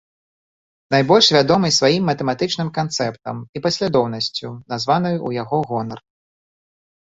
[0.95, 5.99] Найбольш вядомы сваім матэматычным канцэптам, і паслядоўнасцю, названай у яго гонар.